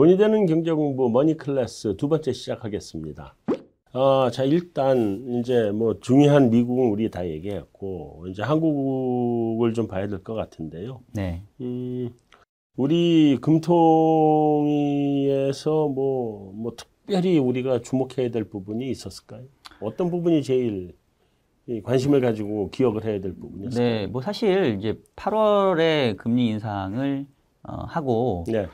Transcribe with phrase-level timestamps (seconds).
[0.00, 3.36] 돈이 되는 경제 공부 머니 클래스 두 번째 시작하겠습니다.
[3.92, 10.22] 어, 자, 일단, 이제 뭐 중요한 미국은 우리 다 얘기했고, 이제 한국을 좀 봐야 될
[10.24, 11.02] 것 같은데요.
[11.12, 11.42] 네.
[11.60, 12.08] 음,
[12.78, 13.36] 우리
[14.62, 14.68] 금통위에서
[15.88, 19.42] 뭐, 뭐 특별히 우리가 주목해야 될 부분이 있었을까요?
[19.82, 20.94] 어떤 부분이 제일
[21.66, 23.86] 이 관심을 가지고 기억을 해야 될 부분이었을까요?
[23.86, 27.26] 네, 뭐 사실 이제 8월에 금리 인상을
[27.64, 28.66] 어, 하고 네.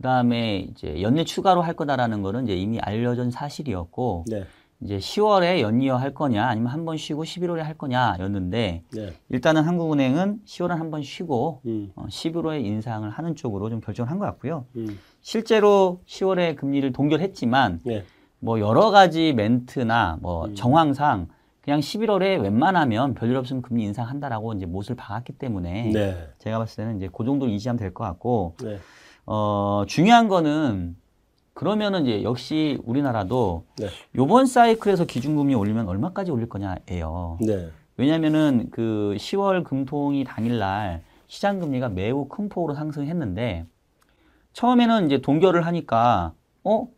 [0.00, 4.44] 그 다음에 이제 연내 추가로 할 거다라는 거는 이제 이미 알려진 사실이었고 네.
[4.80, 9.12] 이제 10월에 연이어 할 거냐 아니면 한 번 쉬고 11월에 할 거냐였는데 네.
[9.28, 14.18] 일단은 한국은행은 10월은 한 번 쉬고 음, 어, 11월에 인상을 하는 쪽으로 좀 결정을 한
[14.18, 14.64] 것 같고요.
[14.76, 18.04] 음, 실제로 10월에 금리를 동결했지만 네.
[18.38, 20.54] 뭐 여러 가지 멘트나 뭐 음.
[20.54, 21.28] 정황상
[21.60, 26.28] 그냥 11월에 웬만하면 별일 없으면 금리 인상한다라고 이제 못을 박았기 때문에 네.
[26.38, 28.78] 제가 봤을 때는 이제 그 정도 유지하면 될 것 같고 네.
[29.26, 30.96] 어 중요한 거는
[31.54, 33.88] 그러면은 이제 역시 우리나라도 네.
[34.16, 37.38] 요번 사이클에서 기준금리 올리면 얼마까지 올릴 거냐예요.
[37.40, 37.68] 네.
[37.96, 43.66] 왜냐면은 그 10월 금통이 당일날 시장 금리가 매우 큰 폭으로 상승했는데
[44.54, 46.32] 처음에는 이제 동결을 하니까
[46.64, 46.88] 어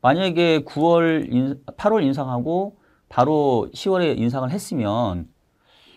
[0.00, 2.76] 만약에 9월 인, 8월 인상하고
[3.08, 5.28] 바로 10월에 인상을 했으면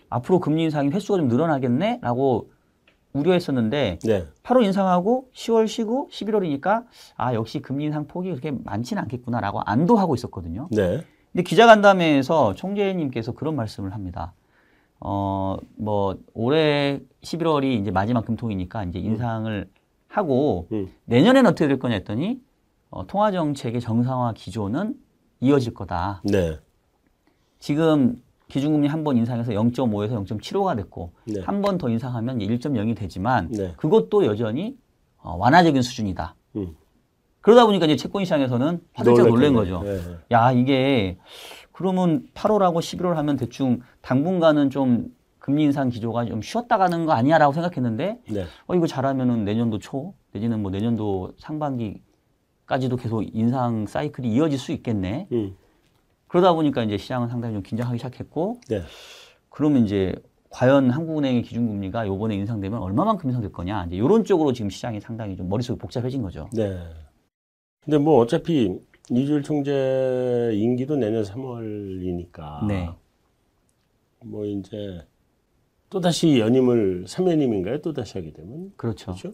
[0.09, 2.51] 앞으로 금리 인상이 횟수가 좀 늘어나겠네라고
[3.13, 4.27] 우려했었는데 네.
[4.43, 10.67] 8월 인상하고 10월 쉬고 11월이니까 아 역시 금리 인상 폭이 그렇게 많지는 않겠구나라고 안도하고 있었거든요.
[10.71, 11.03] 네.
[11.31, 14.33] 근데 기자간담회에서 총재님께서 그런 말씀을 합니다.
[15.03, 19.67] 어, 뭐, 올해 11월이 이제 마지막 금통이니까 이제 인상을
[20.07, 20.93] 하고 음.
[21.05, 22.39] 내년에는 어떻게 될 거냐 했더니
[22.91, 24.95] 어, 통화 정책의 정상화 기조는
[25.39, 26.21] 이어질 거다.
[26.23, 26.59] 네.
[27.57, 31.39] 지금 기준금리 한 번 인상해서 0.5에서 0.75가 됐고 네.
[31.41, 33.73] 한번 더 인상하면 1.0이 되지만 네.
[33.77, 34.77] 그것도 여전히
[35.17, 36.35] 어, 완화적인 수준이다.
[36.57, 36.75] 음.
[37.39, 39.81] 그러다 보니까 이제 채권 시장에서는 화들짝 놀란 거죠.
[39.83, 39.99] 네.
[40.33, 41.17] 야, 이게
[41.71, 45.07] 그러면 8월하고 11월 하면 대충 당분간은 좀
[45.39, 48.45] 금리 인상 기조가 좀 쉬었다 가는 거 아니야라고 생각했는데 네.
[48.67, 55.27] 어 이거 잘하면은 내년도 초 내지는 뭐 내년도 상반기까지도 계속 인상 사이클이 이어질 수 있겠네.
[55.31, 55.55] 음.
[56.31, 58.81] 그러다 보니까 이제 시장은 상당히 좀 긴장하기 시작했고 네.
[59.49, 60.15] 그러면 이제
[60.49, 65.49] 과연 한국은행의 기준금리가 요번에 인상되면 얼마만큼 인상될 거냐 이제 이런 쪽으로 지금 시장이 상당히 좀
[65.49, 66.49] 머릿속이 복잡해진 거죠.
[66.53, 66.79] 네.
[67.83, 72.89] 근데 뭐 어차피 이주일 총재 임기도 내년 3월이니까 네.
[74.23, 75.05] 뭐 이제
[75.89, 77.81] 또 다시 연임을 3연임인가요?
[77.81, 79.13] 또 다시 하게 되면 그렇죠.
[79.15, 79.33] 그렇죠?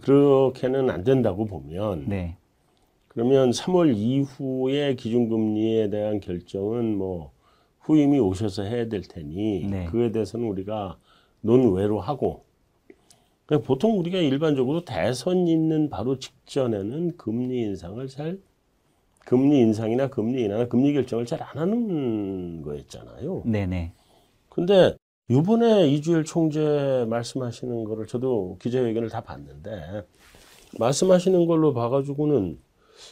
[0.00, 2.36] 그렇게는 안 된다고 보면 네.
[3.16, 7.32] 그러면 3월 이후에 기준금리에 대한 결정은 뭐
[7.80, 9.86] 후임이 오셔서 해야 될 테니 네.
[9.86, 10.98] 그에 대해서는 우리가
[11.40, 12.44] 논외로 하고
[13.64, 18.38] 보통 우리가 일반적으로 대선 있는 바로 직전에는 금리 인상을 잘
[19.24, 23.44] 금리 인상이나 금리 인하나 금리 결정을 잘 안 하는 거였잖아요.
[23.46, 23.92] 네네.
[24.50, 24.94] 근데
[25.30, 30.04] 이번에 이주일 총재 말씀하시는 거를 저도 기자회견을 다 봤는데
[30.78, 32.58] 말씀하시는 걸로 봐가지고는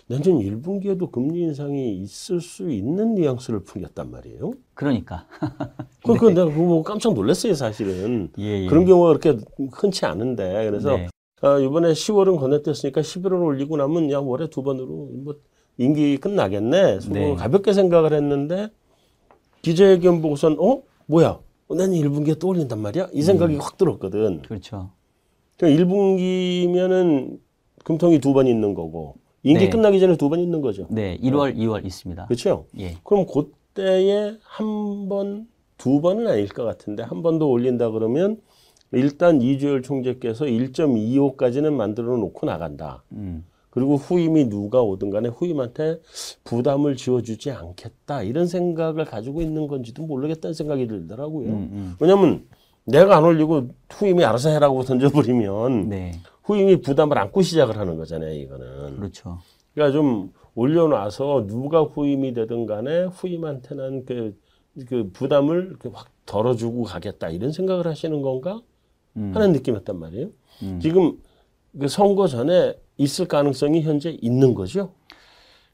[0.08, 4.52] 내년 1분기에도 금리 인상이 있을 수 있는 뉘앙스를 풍겼단 말이에요.
[4.74, 5.26] 그러니까.
[6.04, 8.30] 그, 그 내가 그거 깜짝 놀랐어요, 사실은.
[8.38, 8.66] 예, 예.
[8.66, 9.38] 그런 경우가 그렇게
[9.72, 10.68] 흔치 않은데.
[10.70, 11.08] 그래서 네.
[11.42, 15.36] 아, 이번에 10월은 건너뛰었으니까 11월 올리고 나면 야, 월에 두 번으로 뭐
[15.76, 17.00] 임기 끝나겠네.
[17.00, 17.34] 서 네.
[17.34, 18.68] 가볍게 생각을 했는데
[19.62, 20.82] 기자회견 보고선 어?
[21.06, 21.40] 뭐야?
[21.70, 23.08] 내년 1분기에 또 올린단 말이야?
[23.12, 24.42] 이 생각이 확 들었거든.
[24.42, 24.90] 그렇죠.
[25.56, 27.38] 그러니까 1분기면은
[27.84, 29.70] 금통이 두 번 있는 거고 임기 네.
[29.70, 30.86] 끝나기 전에 두 번 있는 거죠.
[30.90, 32.26] 네, 1월, 2월 있습니다.
[32.26, 32.66] 그렇죠?
[32.78, 32.96] 예.
[33.04, 35.46] 그럼 그때에 한 번,
[35.76, 38.38] 두 번은 아닐 것 같은데 한 번 더 올린다 그러면
[38.92, 43.02] 일단 이주열 총재께서 1.25까지는 만들어 놓고 나간다.
[43.12, 43.44] 음.
[43.70, 45.98] 그리고 후임이 누가 오든 간에 후임한테
[46.44, 48.22] 부담을 지어주지 않겠다.
[48.22, 51.48] 이런 생각을 가지고 있는 건지도 모르겠다는 생각이 들더라고요.
[51.48, 51.94] 음, 음.
[51.98, 52.44] 왜냐면
[52.84, 56.12] 내가 안 올리고 후임이 알아서 해라고 던져버리면 네.
[56.44, 58.96] 후임이 부담을 안고 시작을 하는 거잖아요, 이거는.
[58.96, 59.38] 그렇죠.
[59.74, 64.38] 그러니까 좀 올려놔서 누가 후임이 되든 간에 후임한테는 그,
[64.86, 68.60] 그 부담을 확 덜어주고 가겠다 이런 생각을 하시는 건가
[69.16, 69.32] 음.
[69.34, 70.28] 하는 느낌이었단 말이에요.
[70.62, 70.80] 음.
[70.80, 71.18] 지금
[71.78, 74.92] 그 선거 전에 있을 가능성이 현재 있는 거죠.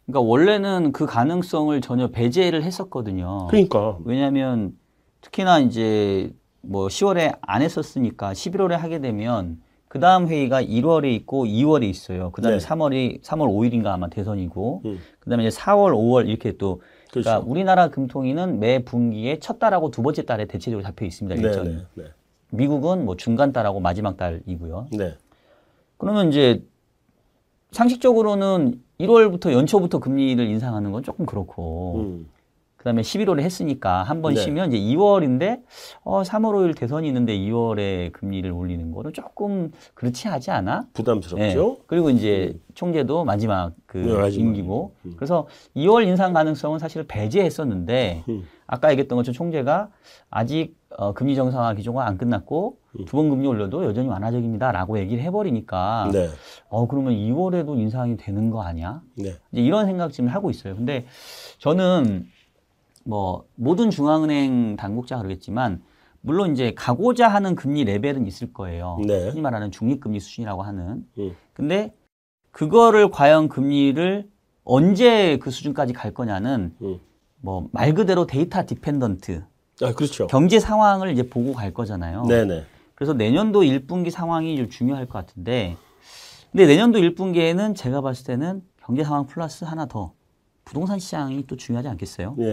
[0.06, 3.46] 그러니까 원래는 그 가능성을 전혀 배제를 했었거든요.
[3.48, 4.76] 그러니까 왜냐하면
[5.20, 6.32] 특히나 이제
[6.62, 12.30] 뭐 10월에 안 했었으니까 11월에 하게 되면 그 다음 회의가 1월에 있고 2월에 있어요.
[12.30, 12.64] 그 다음에 네.
[12.64, 15.00] 3월이 3월 5일인가 아마 대선이고 음.
[15.18, 17.50] 그 다음에 이제 4월, 5월 이렇게 또 그러니까 그렇죠.
[17.50, 21.42] 우리나라 금통위는 매 분기에 첫 달하고 두 번째 달에 대체적으로 잡혀 있습니다.
[21.42, 21.70] 일정이.
[21.70, 22.04] 네네 네.
[22.50, 24.86] 미국은 뭐 중간 달하고 마지막 달이고요.
[24.92, 25.16] 네.
[25.98, 26.62] 그러면 이제
[27.72, 32.28] 상식적으로는 1월부터 연초부터 금리를 인상하는 건 조금 그렇고 음.
[32.80, 34.40] 그다음에 11월에 했으니까 한번 네.
[34.40, 35.60] 쉬면 이제 2월인데
[36.02, 40.86] 어 3월 5일 대선이 있는데 2월에 금리를 올리는 거는 조금 그렇지 하지 않아?
[40.94, 41.38] 부담스럽죠.
[41.42, 41.84] 예.
[41.86, 44.30] 그리고 이제 총재도 마지막 그 네.
[44.30, 45.12] 임기고 음.
[45.16, 45.46] 그래서
[45.76, 48.44] 2월 인상 가능성은 사실 배제했었는데 음.
[48.66, 49.90] 아까 얘기했던 것처럼 총재가
[50.30, 53.04] 아직 어, 금리 정상화 기조가 안 끝났고 음.
[53.04, 56.28] 두번 금리 올려도 여전히 완화적입니다라고 얘기를 해버리니까 네.
[56.70, 59.02] 어 그러면 2월에도 인상이 되는 거 아니야?
[59.16, 59.34] 네.
[59.52, 60.74] 이제 이런 생각 지금 하고 있어요.
[60.76, 61.04] 근데
[61.58, 62.26] 저는
[63.04, 65.82] 뭐 모든 중앙은행 당국자 그러겠지만
[66.20, 68.98] 물론 이제 가고자 하는 금리 레벨은 있을 거예요.
[69.06, 69.28] 네.
[69.28, 71.06] 흔히 말하는 중립금리 수준이라고 하는.
[71.18, 71.34] 음.
[71.54, 71.94] 근데
[72.50, 74.28] 그거를 과연 금리를
[74.64, 76.98] 언제 그 수준까지 갈 거냐는 음.
[77.40, 79.44] 뭐말 그대로 data dependent
[79.82, 80.26] 아, 그렇죠.
[80.26, 82.24] 경제 상황을 이제 보고 갈 거잖아요.
[82.26, 82.64] 네네.
[82.94, 85.76] 그래서 내년도 1분기 상황이 좀 중요할 것 같은데
[86.52, 90.12] 근데 내년도 1분기에는 제가 봤을 때는 경제 상황 플러스 하나 더
[90.70, 92.36] 부동산 시장이 또 중요하지 않겠어요?
[92.38, 92.44] 예.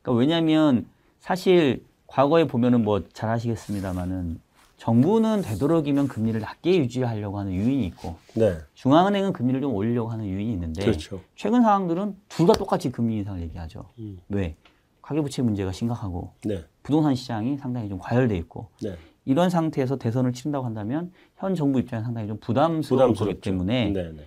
[0.00, 0.86] 그러니까 왜냐하면
[1.18, 4.40] 사실 과거에 보면은 뭐 잘 아시겠습니다만은
[4.76, 8.58] 정부는 되도록이면 금리를 낮게 유지하려고 하는 유인이 있고 네.
[8.74, 11.20] 중앙은행은 금리를 좀 올리려고 하는 유인이 있는데 그렇죠.
[11.34, 13.86] 최근 상황들은 둘 다 똑같이 금리 인상을 얘기하죠.
[13.98, 14.20] 음.
[14.28, 14.54] 왜?
[15.02, 16.64] 가계부채 문제가 심각하고 네.
[16.84, 18.94] 부동산 시장이 상당히 좀 과열돼 있고 네.
[19.24, 23.40] 이런 상태에서 대선을 치른다고 한다면 현 정부 입장에 상당히 좀 부담스러운 거기 부담스럽죠.
[23.40, 24.22] 때문에 네네.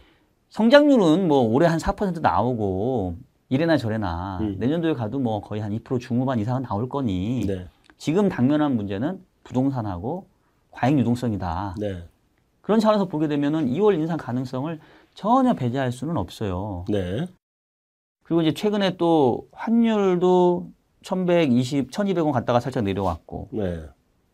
[0.52, 3.16] 성장률은 뭐 올해 한 4% 나오고
[3.50, 4.58] 이래나 저래나 음.
[4.60, 7.68] 내년도에 가도 뭐 거의 한 2% 중후반 이상은 나올 거니 네.
[7.98, 10.28] 지금 당면한 문제는 부동산하고
[10.72, 11.76] 과잉 유동성이다.
[11.80, 12.04] 네.
[12.62, 14.80] 그런 차원에서 보게 되면은 2월 인상 가능성을
[15.14, 16.86] 전혀 배제할 수는 없어요.
[16.90, 17.28] 네.
[18.24, 20.70] 그리고 이제 최근에 또 환율도
[21.02, 23.86] 1120, 1200원 갔다가 살짝 내려왔고 네.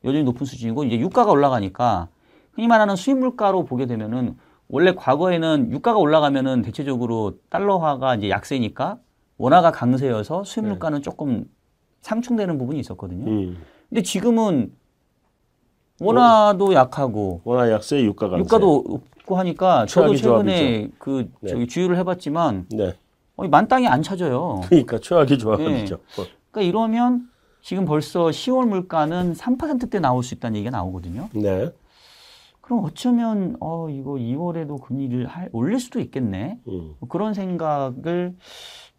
[0.03, 2.09] 여전히 높은 수준이고 이제 유가가 올라가니까
[2.53, 4.35] 흔히 말하는 수입 물가로 보게 되면은
[4.69, 8.99] 원래 과거에는 유가가 올라가면은 대체적으로 달러화가 이제 약세니까
[9.37, 10.71] 원화가 강세여서 수입 네.
[10.71, 11.45] 물가는 조금
[12.01, 13.25] 상충되는 부분이 있었거든요.
[13.29, 13.57] 음.
[13.89, 14.73] 근데 지금은
[15.99, 18.43] 원화도 약하고 원화 약세 유가 강세.
[18.43, 21.49] 유가도 없고 하니까 저도 최근에 그 네.
[21.49, 22.95] 저기 주유를 해봤지만 네.
[23.35, 24.61] 어, 만 땅이 안 찾아요.
[24.65, 25.95] 그러니까 최악의 조합이죠.
[25.95, 26.25] 어.
[26.51, 27.29] 그러니까 이러면
[27.61, 31.29] 지금 벌써 10월 물가는 3%대 나올 수 있다는 얘기가 나오거든요.
[31.33, 31.71] 네.
[32.67, 36.59] 그럼 어쩌면 어 이거 2월에도 금리를 할- 올릴 수도 있겠네.
[36.67, 36.95] 음.
[36.99, 38.35] 뭐 그런 생각을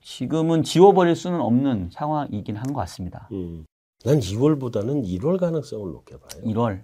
[0.00, 3.28] 지금은 지워버릴 수는 없는 상황이긴 한 것 같습니다.
[3.32, 3.66] 음.
[4.06, 6.42] 난 2월보다는 1월 가능성을 높게 봐요.
[6.46, 6.82] 1월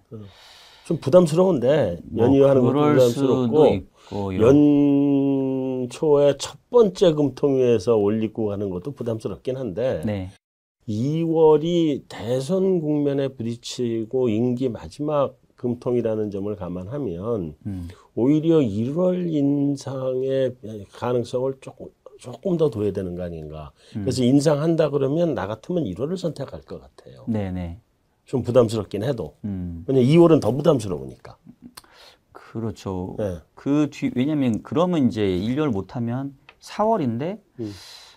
[0.84, 8.52] 좀 부담스러운데 뭐 연이하는 것도 그럴 수도 부담스럽고 있고 이런- 연초에 첫 번째 금통위에서 올리고
[8.52, 10.28] 하는 것도 부담스럽긴 한데 네.
[10.86, 15.34] 2월이 대선 국면에 부딪히고 임기 마지막
[15.64, 17.88] 금통이라는 점을 감안하면 음.
[18.14, 20.56] 오히려 1월 인상의
[20.92, 21.86] 가능성을 조금
[22.18, 23.72] 조금 더 둬야 되는 거 아닌가.
[23.96, 24.02] 음.
[24.02, 27.24] 그래서 인상한다 그러면 나 같으면 1월을 선택할 것 같아요.
[27.28, 27.80] 네, 네.
[28.26, 29.36] 좀 부담스럽긴 해도.
[29.44, 29.84] 음.
[29.88, 31.36] 왜냐 2월은 더 부담스러우니까.
[32.32, 33.16] 그렇죠.
[33.18, 33.38] 네.
[33.54, 37.72] 그 뒤 왜냐면 그러면 이제 1년 못 하면 4월인데 음.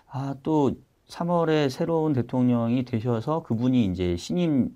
[0.10, 0.74] 아, 또
[1.10, 4.70] 3월에 새로운 대통령이 되셔서 그분이 이제 신임 어,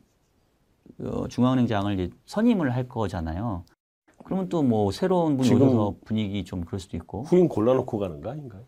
[1.30, 3.64] 중앙은행 장을 이제 선임을 할 거잖아요.
[4.24, 8.30] 그러면 또 뭐 새로운 분이 오셔서 분위기 좀 그럴 수도 있고 후임 골라놓고 가는 거
[8.30, 8.62] 아닌가요?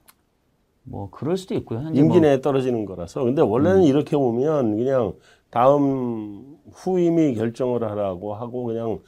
[0.84, 1.80] 뭐 그럴 수도 있고요.
[1.82, 3.24] 뭐 임기 내에 떨어지는 거라서.
[3.24, 3.84] 근데 원래는 음.
[3.84, 5.14] 이렇게 보면 그냥
[5.50, 9.00] 다음 후임이 결정을 하라고 하고 그냥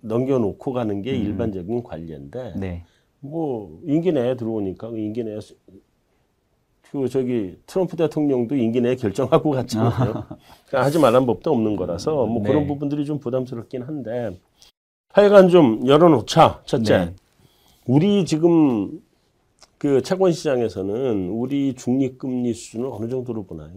[0.00, 1.16] 넘겨놓고 가는 게 음.
[1.24, 2.84] 일반적인 관례인데 네.
[3.20, 5.56] 뭐 임기 내에 들어오니까 그 임기 내에 수-
[6.94, 9.92] 그 저기 트럼프 대통령도 임기 내에 결정하고 갔잖아요.
[9.92, 12.48] 그러니까 하지 말란 법도 없는 거라서 뭐 네.
[12.48, 14.38] 그런 부분들이 좀 부담스럽긴 한데
[15.08, 16.62] 하여간 좀 열어놓자.
[16.64, 17.14] 첫째, 네.
[17.84, 19.00] 우리 지금
[19.76, 23.72] 그 채권 시장에서는 우리 중립금리 수준을 어느 정도로 보나요?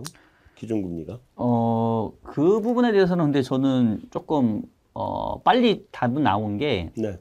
[0.53, 1.17] 기준금리가?
[1.37, 4.61] 어, 그 부분에 대해서는 근데 저는 조금
[4.93, 7.17] 어, 빨리 답은 나온 게 네.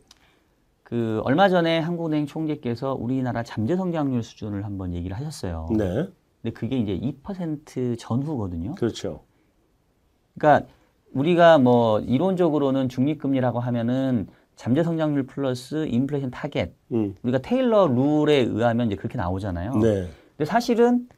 [0.86, 5.66] 그 얼마 전에 한국은행 총재께서 우리나라 잠재 성장률 수준을 한번 얘기를 하셨어요.
[5.76, 6.08] 네.
[6.40, 8.76] 근데 그게 이제 2% 전후거든요.
[8.76, 9.24] 그렇죠.
[10.38, 10.68] 그러니까
[11.12, 17.16] 우리가 뭐 이론적으로는 중립금리라고 하면은 잠재 성장률 플러스 인플레이션 타겟 음.
[17.24, 19.72] 우리가 테일러 룰에 의하면 이제 그렇게 나오잖아요.
[19.78, 20.08] 네.
[20.36, 21.08] 근데 사실은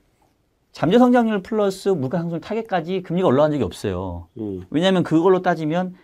[0.72, 4.28] 잠재 성장률 플러스 물가 상승 타겟까지 금리가 올라간 적이 없어요.
[4.38, 4.62] 음.
[4.70, 5.94] 왜냐하면 그걸로 따지면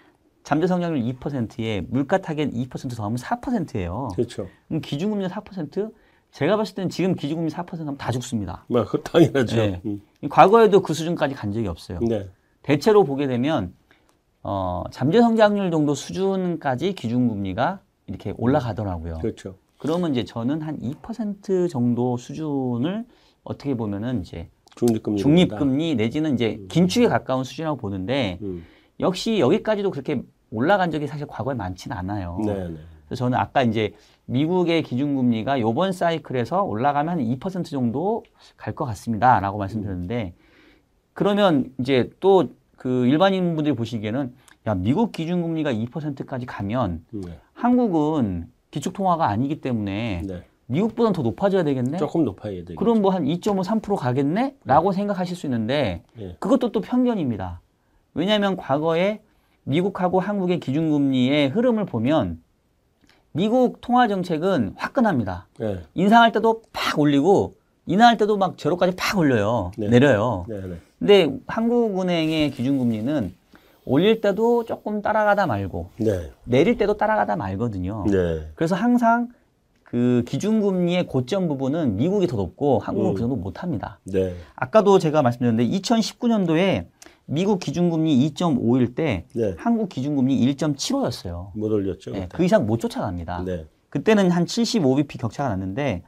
[0.44, 4.08] 잠재 성장률 2%에 물가 타겟 2% 더하면 4%예요.
[4.14, 4.46] 그렇죠.
[4.68, 5.90] 그럼 기준금리 4%
[6.30, 8.64] 제가 봤을 때는 지금 기준금리 4% 하면 다 죽습니다.
[8.68, 9.56] 뭐, 그 당연하죠.
[9.56, 9.80] 네.
[9.86, 10.02] 음.
[10.28, 11.98] 과거에도 그 수준까지 간 적이 없어요.
[12.00, 12.28] 네.
[12.62, 13.72] 대체로 보게 되면
[14.42, 19.18] 어, 잠재 성장률 정도 수준까지 기준금리가 이렇게 올라가더라고요.
[19.20, 19.56] 그렇죠.
[19.78, 23.06] 그러면 이제 저는 한 2% 정도 수준을
[23.44, 25.18] 어떻게 보면은 이제 중립금리.
[25.18, 28.64] 중립금리 내지는 이제 긴축에 가까운 수준이라고 보는데 음.
[29.00, 32.38] 역시 여기까지도 그렇게 올라간 적이 사실 과거에 많지는 않아요.
[32.44, 32.76] 네, 네.
[33.06, 33.94] 그래서 저는 아까 이제
[34.26, 38.22] 미국의 기준금리가 요번 사이클에서 올라가면 한 2% 정도
[38.56, 40.34] 갈 것 같습니다 라고 말씀드렸는데
[41.12, 44.34] 그러면 이제 또 그 일반인 분들이 보시기에는
[44.66, 47.38] 야 미국 기준금리가 2%까지 가면 네.
[47.54, 50.42] 한국은 기축통화가 아니기 때문에 네.
[50.66, 51.96] 미국보다는 더 높아져야 되겠네.
[51.96, 52.74] 조금 높아야 되겠죠.
[52.76, 54.56] 그럼 뭐 한 2.5, 3% 가겠네?
[54.64, 56.36] 라고 생각하실 수 있는데 예.
[56.40, 57.62] 그것도 또 편견입니다.
[58.12, 59.22] 왜냐하면 과거에
[59.64, 62.42] 미국하고 한국의 기준금리의 흐름을 보면
[63.32, 65.48] 미국 통화 정책은 화끈합니다.
[65.58, 65.80] 네.
[65.94, 67.54] 인상할 때도 팍 올리고
[67.86, 69.72] 인하할 때도 막 제로까지 팍 올려요.
[69.76, 69.88] 네.
[69.88, 70.46] 내려요.
[70.48, 70.76] 네, 네.
[70.98, 73.34] 근데 한국은행의 기준금리는
[73.86, 76.30] 올릴 때도 조금 따라가다 말고 네.
[76.44, 78.04] 내릴 때도 따라가다 말거든요.
[78.08, 78.48] 네.
[78.54, 79.28] 그래서 항상
[79.82, 83.14] 그 기준금리의 고점 부분은 미국이 더 높고 한국은 음.
[83.14, 83.98] 그 정도 못합니다.
[84.04, 84.34] 네.
[84.56, 86.86] 아까도 제가 말씀드렸는데 2019년도에
[87.26, 89.54] 미국 기준금리 2.5일 때 네.
[89.58, 91.50] 한국 기준금리 1.75였어요.
[91.56, 92.12] 못 올렸죠.
[92.12, 93.44] 네, 그 이상 못 쫓아갑니다.
[93.44, 93.66] 네.
[93.88, 96.02] 그때는 한 75bp 격차가 났는데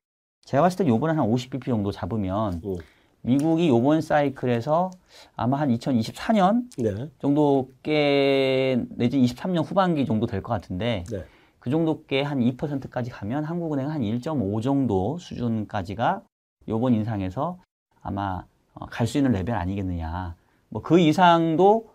[0.45, 2.77] 제가 봤을 때 요번에 한 50bp 정도 잡으면 음.
[3.23, 4.91] 미국이 요번 사이클에서
[5.35, 7.09] 아마 한 2024년 네.
[7.19, 11.25] 정도 꽤 내지 23년 후반기 정도 될 것 같은데 네.
[11.59, 16.23] 그 정도께 한 2%까지 가면 한국은행은 한1.5 정도 수준까지가
[16.69, 17.59] 요번 인상에서
[18.03, 18.45] 아마
[18.75, 20.37] 어, 갈수 있는 레벨 아니겠느냐.
[20.77, 21.89] 뭐 그 이상도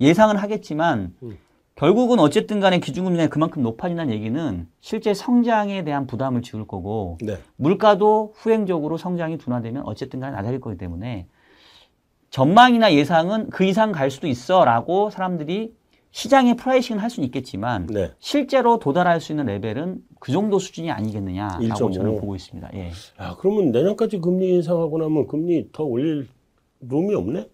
[0.00, 1.36] 예상은 하겠지만 음.
[1.74, 7.38] 결국은 어쨌든 간에 기준금리가 그만큼 높아진다는 얘기는 실제 성장에 대한 부담을 지울 거고 네.
[7.56, 11.26] 물가도 후행적으로 성장이 둔화되면 어쨌든 간에 낮아질 거기 때문에
[12.28, 15.74] 전망이나 예상은 그 이상 갈 수도 있어 라고 사람들이
[16.12, 18.10] 시장에 pricing을 할 수는 있겠지만 네.
[18.18, 21.92] 실제로 도달할 수 있는 레벨은 그 정도 수준이 아니겠느냐라고 1.5.
[21.94, 22.70] 저는 보고 있습니다.
[22.74, 22.90] 예.
[23.16, 26.28] 아, 그러면 내년까지 금리 인상하고 나면 금리 더 올릴
[26.80, 27.48] 룸이 없네?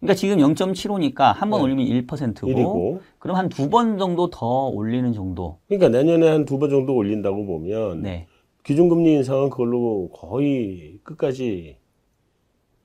[0.00, 1.64] 그러니까 지금 0.75니까 한 번 네.
[1.64, 3.00] 올리면 1%고 1이고.
[3.18, 5.58] 그럼 한 두 번 정도 더 올리는 정도.
[5.68, 8.26] 그러니까 내년에 한 두 번 정도 올린다고 보면 네.
[8.64, 11.76] 기준금리 인상은 그걸로 거의 끝까지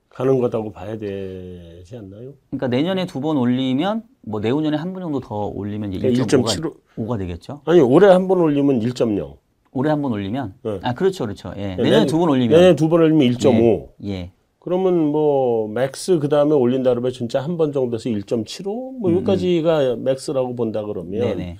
[0.08, 2.32] 가는 거다고 봐야 되지 않나요?
[2.50, 6.44] 그러니까 내년에 두 번 올리면 뭐 내후년에 한 번 정도 더 올리면 이제 네, 1.5가
[6.46, 6.74] 1.75.
[6.96, 7.60] 5가 되겠죠.
[7.66, 9.36] 아니 올해 한 번 올리면 1.0.
[9.72, 10.80] 올해 한 번 올리면 네.
[10.82, 11.52] 아 그렇죠, 그렇죠.
[11.56, 11.60] 예.
[11.60, 13.88] 네, 내년에 내년- 두번 올리면 내년에 두 번 올리면 1.5.
[14.04, 14.32] 예.
[14.66, 18.98] 그러면 뭐 max 그 다음에 올린다 그러면 진짜 한 번 정도에서 1.75?
[18.98, 21.28] 뭐 여기까지가 max라고 본다 그러면 음.
[21.28, 21.56] 네네.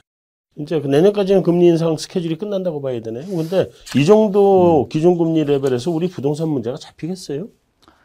[0.58, 3.24] 이제 그 내년까지는 금리 인상 스케줄이 끝난다고 봐야 되네.
[3.26, 7.46] 근데 이 정도 기준금리 레벨에서 우리 부동산 문제가 잡히겠어요?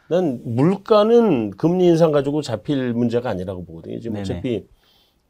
[0.08, 4.00] 난 물가는 금리 인상 가지고 잡힐 문제가 아니라고 보거든요.
[4.00, 4.22] 지금 네네.
[4.22, 4.66] 어차피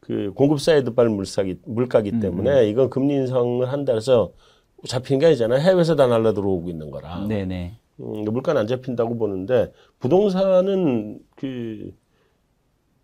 [0.01, 4.33] 그 공급 사이드발 물가기, 물가기 때문에 이건 금리 인상을 한다 해서
[4.85, 5.59] 잡히는 게 아니잖아요.
[5.61, 7.25] 해외에서 다 날라 들어오고 있는 거라.
[7.27, 7.77] 네네.
[7.99, 11.93] 음, 물가는 안 잡힌다고 보는데 부동산은 그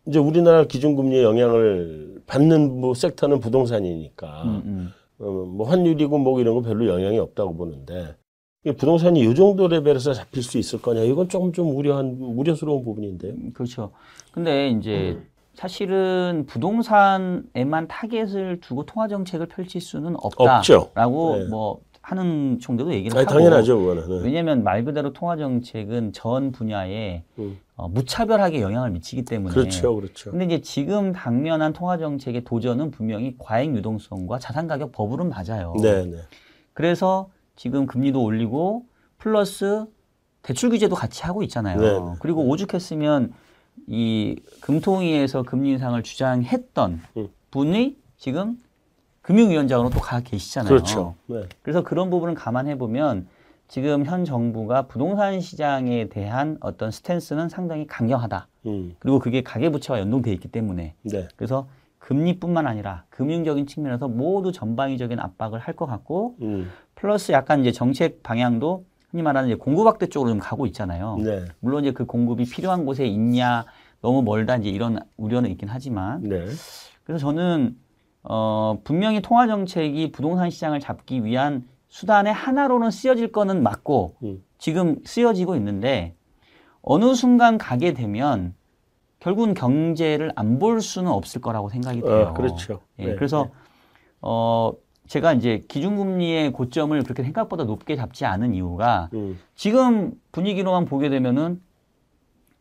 [0.08, 4.94] 이제 우리나라 기준금리의 영향을 받는 뭐 섹터는 부동산이니까 음, 음.
[5.20, 8.16] 어, 뭐 환율이고 뭐 이런 거 별로 영향이 없다고 보는데
[8.64, 13.34] 이 부동산이 이 정도 레벨에서 잡힐 수 있을 거냐 이건 조금 좀 우려한 우려스러운 부분인데요.
[13.54, 13.92] 그렇죠.
[14.32, 15.28] 근데 이제 음.
[15.54, 20.16] 사실은 부동산에만 타겟을 두고 통화 정책을 펼칠 수는.
[20.22, 21.46] 없다라고 네.
[21.46, 24.08] 뭐 하는 정도도 얘기를 아니, 하고 당연하죠 그거는.
[24.08, 24.24] 네.
[24.24, 27.60] 왜냐하면 말 그대로 통화 정책은 전 분야에 음.
[27.76, 30.32] 어, 무차별하게 영향을 미치기 때문에 그렇죠, 그렇죠.
[30.32, 35.74] 근데 이제 지금 당면한 통화 정책의 도전은 분명히 과잉 유동성과 자산 가격 버블은 맞아요.
[35.82, 36.20] 네, 네,
[36.72, 38.86] 그래서 지금 금리도 올리고
[39.18, 39.86] 플러스
[40.44, 41.82] 대출 규제도 같이 하고 있잖아요.
[41.82, 42.16] 네, 네.
[42.22, 43.34] 그리고 오죽했으면
[43.88, 47.28] 이 금통위에서 금리 인상을 주장했던 음.
[47.52, 48.58] 분이 지금
[49.28, 50.70] 금융위원장으로 또 가 계시잖아요.
[50.70, 51.16] 그렇죠.
[51.28, 53.28] 네, 그래서 그런 부분을 감안해 보면
[53.68, 58.48] 지금 현 정부가 부동산 시장에 대한 어떤 스탠스는 상당히 강경하다.
[58.68, 61.68] 음, 그리고 그게 가계부채와 연동돼 있기 때문에 네, 그래서
[62.00, 68.24] 금리뿐만 아니라 금융적인 측면에서 모두 전방위적인 압박을 할 것 같고 음, 플러스 약간 이제 정책
[68.24, 71.18] 방향도 흔히 말하는 이제 공급 확대 쪽으로 좀 가고 있잖아요.
[71.20, 73.66] 네, 물론 이제 그 공급이 필요한 곳에 있냐
[74.02, 76.46] 너무 멀다 이제 이런 우려는 있긴 하지만 네,
[77.04, 77.76] 그래서 저는
[78.30, 84.44] 어 분명히 통화 정책이 부동산 시장을 잡기 위한 수단의 하나로는 쓰여질 거는 맞고 음.
[84.58, 86.14] 지금 쓰여지고 있는데
[86.82, 88.54] 어느 순간 가게 되면
[89.20, 92.28] 결국은 경제를 안 볼 수는 없을 거라고 생각이 돼요.
[92.28, 92.82] 아, 그렇죠.
[93.00, 93.50] 예, 네, 그래서
[94.22, 94.74] 어
[95.08, 101.62] 제가 이제 기준금리의 고점을 그렇게 생각보다 높게 잡지 않은 이유가 음, 지금 분위기로만 보게 되면은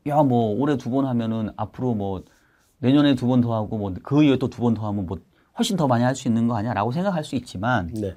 [0.06, 2.22] 야 뭐 올해 두 번 하면은 앞으로 뭐
[2.78, 5.18] 내년에 두 번 더 하고 뭐 그 이후에 또 두 번 더 하면 뭐
[5.58, 8.14] 훨씬 더 많이 할 수 있는 거 아니야라고 생각할 수 있지만 네,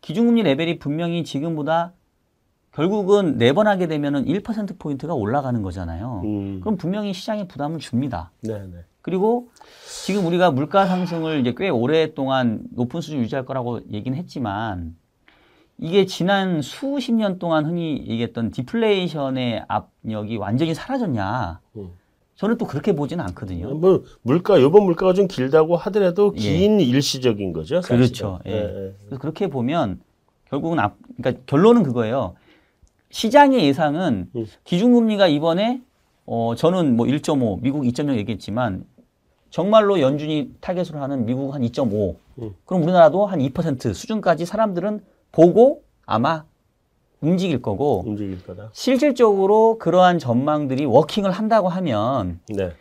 [0.00, 1.92] 기준금리 레벨이 분명히 지금보다
[2.72, 6.22] 결국은 네 번 하게 되면은 1% 포인트가 올라가는 거잖아요.
[6.24, 6.60] 음.
[6.60, 8.30] 그럼 분명히 시장에 부담을 줍니다.
[8.42, 8.84] 네네.
[9.02, 9.48] 그리고
[10.04, 14.96] 지금 우리가 물가 상승을 이제 꽤 오랫동안 높은 수준 유지할 거라고 얘기는 했지만
[15.78, 21.60] 이게 지난 수십 년 동안 흔히 얘기했던 디플레이션의 압력이 완전히 사라졌냐?
[21.76, 21.90] 음.
[22.36, 23.74] 저는 또 그렇게 보지는 않거든요.
[23.74, 26.40] 뭐 물가 이번 물가가 좀 길다고 하더라도 예.
[26.40, 27.80] 긴 일시적인 거죠.
[27.82, 27.98] 사실은.
[27.98, 28.40] 그렇죠.
[28.46, 28.50] 예.
[28.50, 28.94] 예, 예.
[29.06, 30.00] 그래서 그렇게 보면
[30.48, 32.34] 결국은 앞, 그러니까 결론은 그거예요.
[33.10, 34.46] 시장의 예상은 음.
[34.64, 35.82] 기준금리가 이번에
[36.24, 38.84] 어 저는 뭐 1.5, 미국 2.0 얘기했지만
[39.50, 42.16] 정말로 연준이 타겟으로 하는 미국 한 2.5.
[42.38, 42.54] 음.
[42.64, 46.44] 그럼 우리나라도 한 2% 수준까지 사람들은 보고 아마
[47.22, 48.68] 움직일 거고 움직일 거다.
[48.72, 52.72] 실질적으로 그러한 전망들이 working을 한다고 하면 네.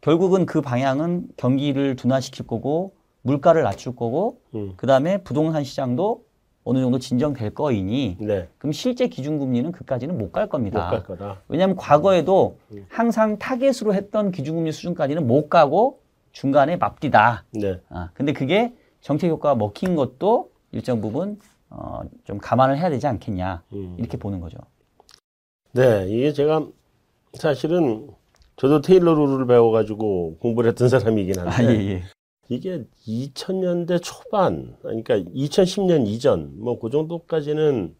[0.00, 4.72] 결국은 그 방향은 경기를 둔화시킬 거고 물가를 낮출 거고 음.
[4.76, 6.24] 그다음에 부동산 시장도
[6.64, 8.48] 어느 정도 진정될 거이니 네.
[8.58, 10.88] 그럼 실제 기준금리는 그까지는 못갈못 겁니다.
[10.88, 11.42] 갈 거다.
[11.48, 12.86] 왜냐하면 과거에도 음.
[12.88, 16.00] 항상 타겟으로 했던 기준금리 수준까지는 못 가고
[16.32, 17.44] 중간에 맙디다.
[17.52, 17.80] 네.
[17.90, 21.38] 아, 근데 그게 정책 효과가 먹힌 것도 일정 부분
[21.74, 23.96] 어, 좀 감안을 해야 되지 않겠냐 음.
[23.98, 24.58] 이렇게 보는 거죠.
[25.72, 26.66] 네, 이게 제가
[27.34, 28.08] 사실은
[28.56, 32.02] 저도 테일러 룰을 배워가지고 공부를 했던 사람이긴 한데 아, 예, 예.
[32.48, 37.96] 이게 2000년대 초반, 그러니까 2010년 이전 뭐 그 정도까지는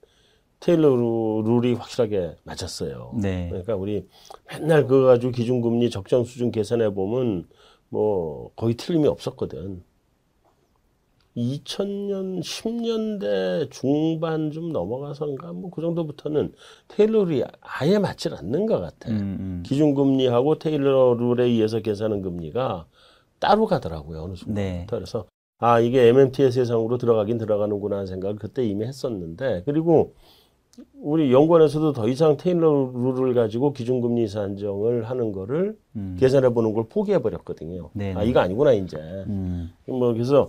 [0.60, 3.14] 테일러 루- 룰이 확실하게 맞았어요.
[3.22, 3.48] 네.
[3.48, 4.06] 그러니까 우리
[4.48, 7.48] 맨날 그거 가지고 기준금리 적정 수준 계산해 보면
[7.88, 9.82] 뭐 거의 틀림이 없었거든.
[11.36, 16.52] 2000년 10년대 중반 좀 넘어가서인가 뭐 그 정도부터는
[16.88, 19.10] 테일러 룰이 아예 맞질 않는 것 같아.
[19.10, 19.62] 음, 음.
[19.64, 22.86] 기준금리하고 테일러 룰에 의해서 계산하는 금리가
[23.38, 24.86] 따로 가더라고요 어느 순간부터 네.
[24.88, 25.24] 그래서
[25.58, 30.14] 아 이게 MMT의 세상으로 들어가긴 들어가는구나 하는 생각을 그때 이미 했었는데 그리고
[30.94, 36.16] 우리 연구원에서도 더 이상 테일러 룰을 가지고 기준금리 산정을 하는 거를 음.
[36.18, 37.90] 계산해 보는 걸 포기해 버렸거든요.
[37.94, 38.28] 네, 아 네.
[38.30, 38.96] 이거 아니구나 이제.
[38.98, 39.70] 음.
[39.86, 40.48] 뭐 그래서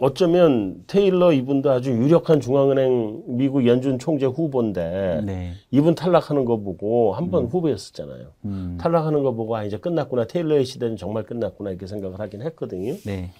[0.00, 5.52] 어쩌면 테일러 이분도 아주 유력한 중앙은행 미국 연준 총재 후보인데 네.
[5.70, 8.32] 이분 탈락하는 거 보고 한번 후보였었잖아요.
[8.46, 8.78] 음.
[8.80, 12.94] 탈락하는 거 보고 아 이제 끝났구나 테일러의 시대는 정말 끝났구나 이렇게 생각을 하긴 했거든요.
[13.04, 13.30] 네.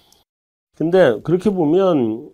[0.75, 2.31] 근데 그렇게 보면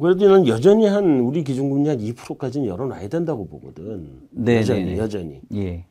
[0.00, 4.20] 그래도 는 여전히 한 우리 기준금리 한 2%까지는 열어놔야 된다고 보거든.
[4.30, 4.98] 네, 여전히 네, 네.
[4.98, 5.40] 여전히.
[5.54, 5.84] 예.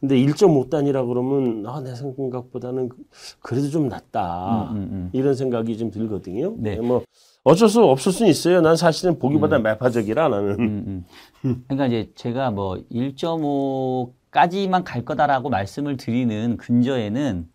[0.00, 2.88] 근데 1.5단이라 그러면 아 내 생각보다는
[3.40, 5.10] 그래도 좀 낫다 음, 음, 음.
[5.12, 6.54] 이런 생각이 좀 들거든요.
[6.58, 6.76] 네.
[6.76, 7.04] 뭐
[7.44, 8.60] 어쩔 수 없을 수는 있어요.
[8.60, 10.50] 난 사실은 보기보다 매파적이라 나는.
[10.60, 11.04] 음,
[11.44, 11.64] 음.
[11.68, 17.48] 그러니까 이제 제가 뭐 1.5까지만 갈 거다라고 말씀을 드리는 근저에는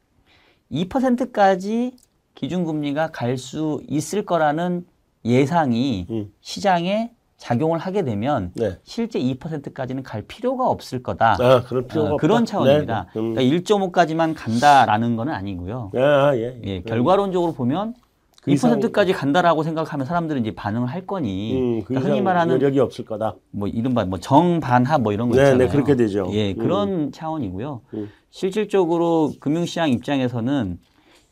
[0.71, 1.95] 2%까지
[2.36, 4.86] 기준금리가 갈 수 있을 거라는
[5.23, 6.31] 예상이 음.
[6.41, 7.12] 시장에
[7.45, 8.75] 작용을 하게 되면 네.
[8.84, 11.38] 실제 2%까지는 갈 필요가 없을 거다.
[11.39, 12.17] 아 그럴 필요가 어.
[12.17, 13.05] 그런 차원입니다.
[13.13, 13.19] 네.
[13.19, 13.36] 음.
[13.36, 15.91] 그러니까 1.5까지만 간다라는 건 아니고요.
[15.95, 16.60] 아, 예.
[16.63, 17.93] 예, 결과론적으로 보면
[18.41, 22.55] 그 이상- 2%까지 간다라고 생각하면 사람들은 이제 반응을 할 거니 음, 그 그러니까 흔히 말하는
[22.55, 23.36] 여력이 없을 거다.
[23.51, 25.67] 뭐 이른바 뭐 정반합 뭐 이런 거 네, 있잖아요.
[25.67, 26.27] 네, 그렇게 되죠.
[26.31, 26.58] 예, 음.
[26.58, 27.81] 그런 차원이고요.
[27.93, 28.10] 음.
[28.31, 30.79] 실질적으로 금융시장 입장에서는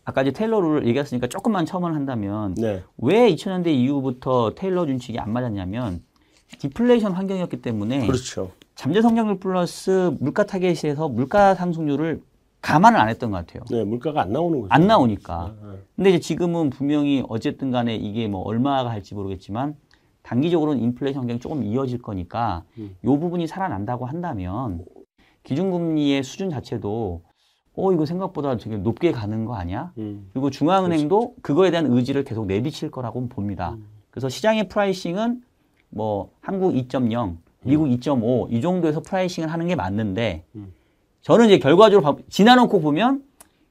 [0.06, 2.84] 아까 이제 테일러 룰을 얘기했으니까 조금만 첨언을 한다면 네.
[2.98, 6.02] 왜 2000년대 이후부터 테일러 준칙이 안 맞았냐면
[6.60, 8.52] 디플레이션 환경이었기 때문에 그렇죠.
[8.76, 12.22] 잠재 성장률 플러스 물가 타겟에서 물가 상승률을
[12.62, 13.64] 감안을 안 했던 것 같아요.
[13.70, 14.74] 네, 물가가 안 나오는 거죠.
[14.74, 15.34] 안 나오니까.
[15.34, 19.76] 아, 근데 이제 지금은 분명히 어쨌든 간에 이게 뭐 얼마가 할지 모르겠지만
[20.22, 22.96] 단기적으로는 인플레이션 환경이 조금 이어질 거니까 음.
[23.04, 24.86] 요 부분이 살아난다고 한다면
[25.44, 27.22] 기준금리의 수준 자체도
[27.76, 29.92] 어 이거 생각보다 되게 높게 가는 거 아니야?
[29.98, 30.30] 음.
[30.34, 33.72] 그리고 중앙은행도 그거에 대한 의지를 계속 내비칠 거라고 봅니다.
[33.74, 33.86] 음.
[34.12, 35.42] 그래서 시장의 pricing은
[35.90, 37.38] 뭐 한국 2.0, 음.
[37.64, 40.72] 미국 2.5 이 정도에서 pricing을 하는 게 맞는데 음.
[41.22, 43.24] 저는 이제 결과적으로 봐- 지나놓고 보면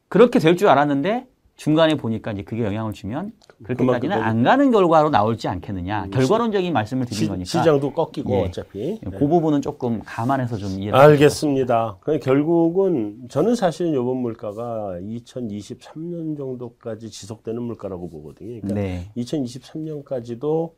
[0.09, 1.27] 그렇게 될 줄 알았는데
[1.63, 3.31] 중간에 보니까 이제 그게 영향을 주면
[3.63, 6.07] 그렇게까지는 안 가는 결과로 나올지 않겠느냐.
[6.07, 8.41] 음, 결과론적인 말씀을 드린 시, 거니까 시장도 꺾이고 예.
[8.43, 8.99] 어차피.
[9.01, 9.11] 네.
[9.17, 11.99] 그 부분은 조금 감안해서 좀 이해를 알겠습니다.
[12.01, 18.61] 그 결국은 저는 사실 이번 물가가 2023년 정도까지 지속되는 물가라고 보거든요.
[18.61, 19.13] 그러니까 네.
[19.17, 20.73] 2023년까지도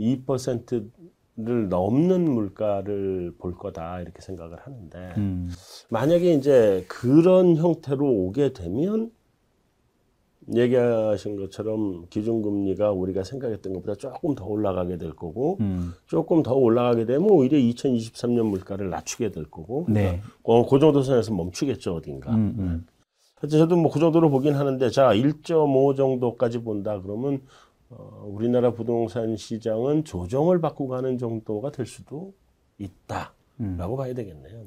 [0.00, 5.50] 2%를 넘는 물가를 볼 거다 이렇게 생각을 하는데 음,
[5.90, 9.10] 만약에 이제 그런 형태로 오게 되면
[10.54, 17.04] 얘기하신 것처럼 기준금리가 우리가 생각했던 것보다 조금 더 올라가게 될 거고 음, 조금 더 올라가게
[17.04, 20.20] 되면 오히려 2023년 물가를 낮추게 될 거고 네.
[20.42, 22.86] 어, 그 정도 선에서 멈추겠죠 어딘가 음, 음.
[23.36, 27.42] 하여튼 저도 뭐 그 정도로 보긴 하는데 자 1.5 정도까지 본다 그러면
[27.90, 32.32] 어, 우리나라 부동산 시장은 조정을 받고 가는 정도가 될 수도
[32.78, 33.96] 있다라고 음.
[33.96, 34.64] 봐야 되겠네요.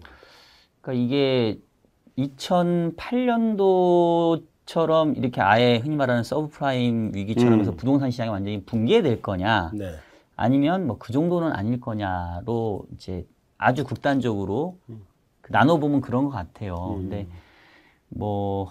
[0.81, 1.59] 그러니까 이게
[2.17, 7.59] 2008년도 처럼 이렇게 아예 흔히 말하는 서브프라임 위기처럼 음.
[7.59, 9.93] 해서 부동산 시장이 완전히 붕괴될 거냐 네.
[10.35, 14.77] 아니면 뭐 그 정도는 아닐 거냐로 이제 아주 극단적으로
[15.41, 16.95] 그 나눠보면 그런 것 같아요.
[16.97, 17.09] 음.
[17.09, 17.27] 근데
[18.09, 18.69] 뭐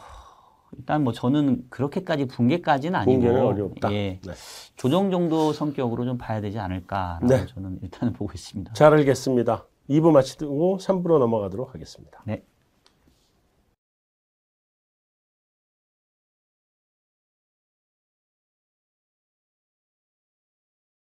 [0.77, 3.93] 일단 뭐 저는 그렇게까지 붕괴까지는 아니고 붕괴는 어렵다.
[3.93, 4.33] 예, 네.
[4.77, 7.47] 조정 정도 성격으로 좀 봐야 되지 않을까라고 네.
[7.47, 8.73] 저는 일단은 보고 있습니다.
[8.73, 9.67] 잘 알겠습니다.
[9.89, 12.21] 2부 마치고 3부로 넘어가도록 하겠습니다.
[12.25, 12.43] 네.